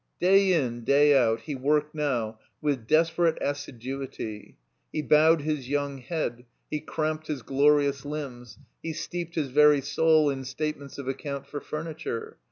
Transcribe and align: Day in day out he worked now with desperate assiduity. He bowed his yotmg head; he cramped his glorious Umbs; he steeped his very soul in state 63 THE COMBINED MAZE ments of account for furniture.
Day 0.19 0.53
in 0.53 0.83
day 0.83 1.15
out 1.15 1.41
he 1.41 1.53
worked 1.53 1.93
now 1.93 2.39
with 2.59 2.87
desperate 2.87 3.37
assiduity. 3.39 4.57
He 4.91 5.03
bowed 5.03 5.41
his 5.43 5.69
yotmg 5.69 6.05
head; 6.05 6.45
he 6.71 6.79
cramped 6.79 7.27
his 7.27 7.43
glorious 7.43 8.01
Umbs; 8.03 8.57
he 8.81 8.93
steeped 8.93 9.35
his 9.35 9.49
very 9.49 9.79
soul 9.81 10.31
in 10.31 10.43
state 10.43 10.73
63 10.73 10.73
THE 10.73 10.73
COMBINED 10.73 10.77
MAZE 10.79 10.79
ments 10.79 10.97
of 10.97 11.07
account 11.07 11.45
for 11.47 11.61
furniture. 11.61 12.37